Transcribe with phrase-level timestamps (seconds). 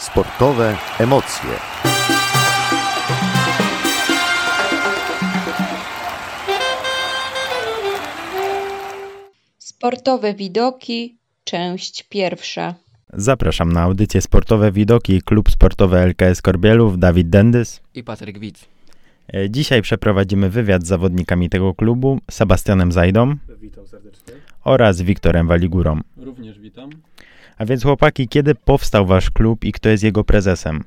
[0.00, 1.56] Sportowe emocje.
[9.58, 12.74] Sportowe widoki, część pierwsza.
[13.12, 17.80] Zapraszam na audycję Sportowe Widoki Klub Sportowy LKS Korbielów, Dawid Dendys.
[17.94, 18.64] i Patryk Widz.
[19.34, 24.34] E, Dzisiaj przeprowadzimy wywiad z zawodnikami tego klubu, Sebastianem Zajdą Witam serdecznie.
[24.64, 26.00] oraz Wiktorem Waligurą.
[26.16, 26.90] Również witam.
[27.60, 30.84] A więc chłopaki, kiedy powstał wasz klub i kto jest jego prezesem?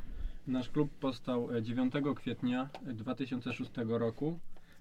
[0.47, 4.39] Nasz klub powstał e, 9 kwietnia e, 2006 roku,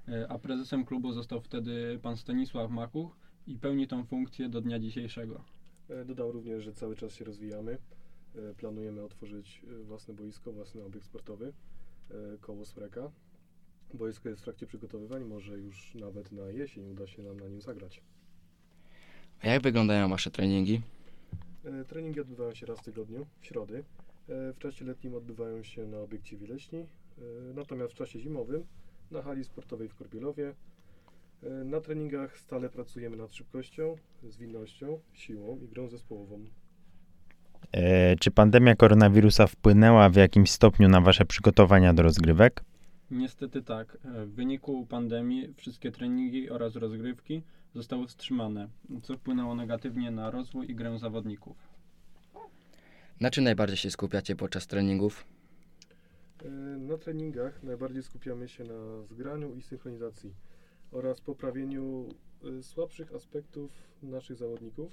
[0.08, 4.78] e, a prezesem klubu został wtedy pan Stanisław Makuch i pełni tą funkcję do dnia
[4.78, 5.44] dzisiejszego.
[5.90, 7.78] E, Dodam również, że cały czas się rozwijamy.
[8.36, 11.52] E, Planujemy otworzyć e, własne boisko, własny obiekt sportowy
[12.10, 13.10] e, koło Smreka.
[13.94, 17.60] Boisko jest w trakcie przygotowywań, może już nawet na jesień uda się nam na nim
[17.60, 18.00] zagrać.
[19.42, 20.80] A jak wyglądają wasze treningi?
[21.64, 23.78] E, Treningi odbywają się raz w tygodniu, w środy.
[24.28, 27.22] E, W czasie letnim odbywają się na obiekcie Wileśni, e,
[27.54, 28.66] natomiast w czasie zimowym
[29.10, 30.54] na hali sportowej w Korbielowie.
[31.64, 33.96] Na treningach stale pracujemy nad szybkością,
[34.28, 36.44] zwinnością, siłą i grą zespołową.
[37.72, 42.64] E, czy pandemia koronawirusa wpłynęła w jakimś stopniu na wasze przygotowania do rozgrywek?
[43.10, 47.42] Niestety tak, w wyniku pandemii wszystkie treningi oraz rozgrywki
[47.74, 48.68] zostały wstrzymane,
[49.02, 51.56] co wpłynęło negatywnie na rozwój i grę zawodników.
[53.20, 55.24] Na czym najbardziej się skupiacie podczas treningów?
[56.44, 56.48] E,
[56.78, 60.34] Na treningach najbardziej skupiamy się na zgraniu i synchronizacji
[60.92, 62.08] oraz poprawieniu
[62.58, 63.70] e, słabszych aspektów
[64.02, 64.92] naszych zawodników.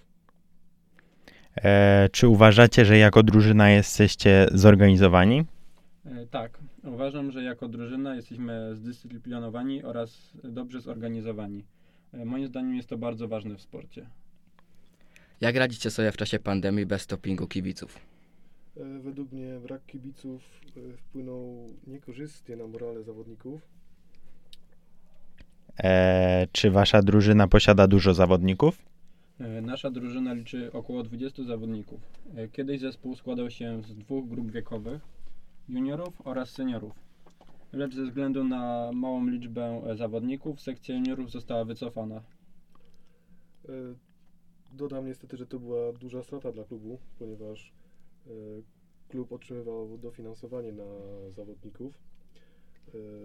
[1.55, 5.45] E, czy uważacie, że jako drużyna jesteście zorganizowani?
[6.05, 11.65] E, Tak, uważam, że jako drużyna jesteśmy zdyscyplinowani oraz dobrze zorganizowani.
[12.13, 14.09] E, Moim zdaniem jest to bardzo ważne w sporcie.
[15.41, 17.99] Jak radzicie sobie w czasie pandemii bez dopingu kibiców?
[18.77, 20.41] E, Według mnie brak kibiców
[20.93, 23.61] e, wpłynął niekorzystnie na morale zawodników.
[25.83, 28.77] E, czy wasza drużyna posiada dużo zawodników?
[29.39, 32.01] E, Nasza drużyna liczy około 20 zawodników.
[32.35, 35.01] E, Kiedyś zespół składał się z dwóch grup wiekowych,
[35.69, 36.93] juniorów oraz seniorów.
[37.73, 42.21] Lecz ze względu na małą liczbę e, zawodników, sekcja juniorów została wycofana.
[43.69, 43.71] E,
[44.73, 47.73] Dodam niestety, że to była duża strata dla klubu, ponieważ
[48.27, 48.29] e,
[49.09, 50.83] klub otrzymywał dofinansowanie na
[51.29, 51.99] zawodników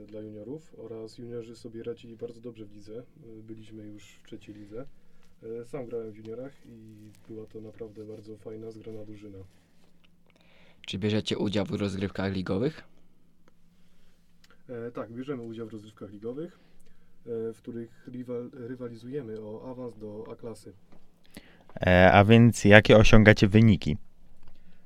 [0.07, 3.03] dla juniorów oraz juniorzy sobie radzili bardzo dobrze w lidze.
[3.43, 4.87] Byliśmy już w trzeciej lidze.
[5.65, 9.39] Sam grałem w juniorach i była to naprawdę bardzo fajna, zgrana drużyna.
[10.87, 12.94] Czy bierzecie udział w rozgrywkach ligowych?
[14.69, 16.59] E, tak, bierzemy udział w rozrywkach ligowych,
[17.27, 20.73] e, w których rywal, rywalizujemy o awans do A-klasy.
[21.87, 23.97] E, a więc jakie osiągacie wyniki?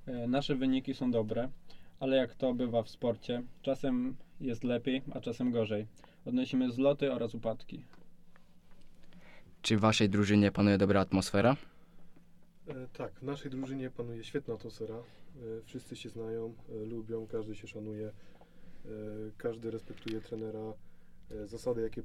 [0.06, 1.48] E, Nasze wyniki są dobre,
[2.00, 5.86] ale jak to bywa w sporcie, czasem jest lepiej, a czasem gorzej.
[6.26, 7.84] Odnosimy zloty oraz upadki.
[9.62, 11.56] Czy w waszej drużynie panuje dobra atmosfera?
[12.68, 14.94] E, Tak, w naszej drużynie panuje świetna atmosfera.
[14.94, 15.02] E,
[15.64, 18.10] Wszyscy się znają, e, lubią, każdy się szanuje,
[19.36, 20.72] każdy respektuje trenera.
[21.30, 22.02] E, Zasady, jakie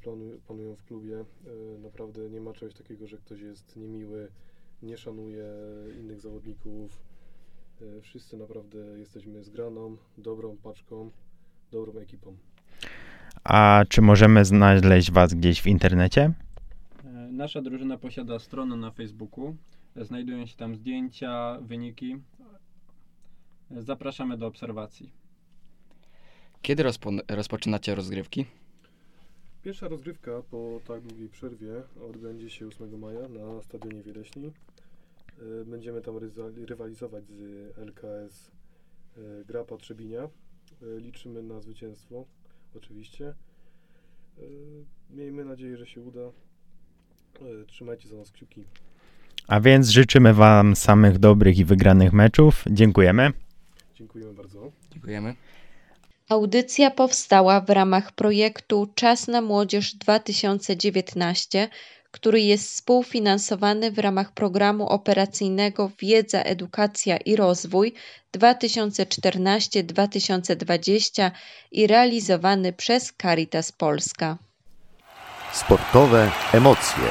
[0.47, 4.27] panują w klubie, e, naprawdę nie ma czegoś takiego, że ktoś jest niemiły,
[4.83, 5.45] nie szanuje
[5.99, 7.01] innych zawodników.
[7.81, 11.11] E, Wszyscy naprawdę jesteśmy zgraną, dobrą paczką,
[11.71, 12.35] dobrą ekipą.
[13.44, 16.33] A czy możemy znaleźć was gdzieś w internecie?
[17.05, 19.55] E, Nasza drużyna posiada stronę na Facebooku.
[19.95, 22.17] E, Znajdują się tam zdjęcia, wyniki.
[23.71, 25.22] E, Zapraszamy do obserwacji.
[26.63, 28.46] Kiedy rozpo- rozpoczynacie rozgrywki?
[29.63, 31.74] Pierwsza rozgrywka po tak długiej przerwie
[32.09, 34.51] odbędzie się 8 maja na Stadionie Wieleśni.
[35.62, 36.16] E, Będziemy tam
[36.66, 37.41] rywalizować z
[37.78, 38.51] LKS
[39.18, 40.22] e, Grapa Trzebinia.
[40.24, 40.29] E,
[41.00, 42.25] Liczymy na zwycięstwo,
[42.78, 43.34] oczywiście.
[45.09, 46.19] Miejmy nadzieję, że się uda.
[47.68, 48.63] Trzymajcie za nas kciuki.
[49.47, 52.63] A więc życzymy wam samych dobrych i wygranych meczów.
[52.72, 53.31] Dziękujemy.
[53.95, 54.72] Dziękujemy bardzo.
[54.92, 55.36] Dziękujemy.
[56.29, 61.69] Audycja powstała w ramach projektu Czas na Młodzież 2019,
[62.11, 67.93] który jest współfinansowany w ramach programu operacyjnego Wiedza, Edukacja i Rozwój
[68.37, 71.31] 2014-2020
[71.71, 74.37] i realizowany przez Caritas Polska.
[75.53, 77.03] Sportowe emocje.